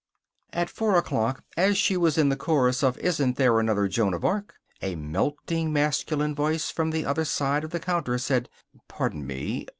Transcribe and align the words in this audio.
At 0.51 0.71
four 0.71 0.95
o'clock, 0.97 1.43
as 1.55 1.77
she 1.77 1.95
was 1.95 2.17
in 2.17 2.29
the 2.29 2.35
chorus 2.35 2.81
of 2.81 2.97
"Isn't 2.97 3.37
There 3.37 3.59
Another 3.59 3.87
Joan 3.87 4.15
of 4.15 4.25
Arc?" 4.25 4.55
a 4.81 4.95
melting 4.95 5.71
masculine 5.71 6.33
voice 6.33 6.71
from 6.71 6.89
the 6.89 7.05
other 7.05 7.23
side 7.23 7.63
of 7.63 7.69
the 7.69 7.79
counter 7.79 8.17
said 8.17 8.49
"Pardon 8.87 9.27
me. 9.27 9.67